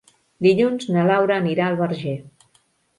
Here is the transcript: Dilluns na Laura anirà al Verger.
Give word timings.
Dilluns 0.45 0.89
na 0.97 1.05
Laura 1.11 1.39
anirà 1.45 1.69
al 1.69 1.81
Verger. 1.85 2.19